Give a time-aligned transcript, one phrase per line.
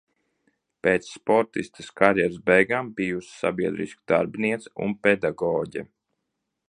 [0.85, 5.87] Pēc sportistes karjeras beigām bijusi sabiedriskā darbiniece un pedagoģe.